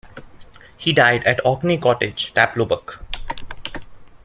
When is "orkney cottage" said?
1.45-2.33